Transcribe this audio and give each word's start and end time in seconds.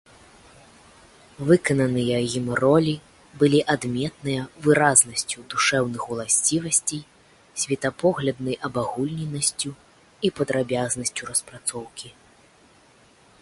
Выкананыя 1.49 2.17
ім 2.39 2.47
ролі 2.61 2.93
былі 3.43 3.59
адметныя 3.73 4.41
выразнасцю 4.67 5.45
душэўных 5.55 6.07
уласцівасцей, 6.15 7.03
светапогляднай 7.65 8.55
абагульненасцю 8.71 9.71
і 9.77 10.27
падрабязнасцю 10.41 11.23
распрацоўкі. 11.33 12.09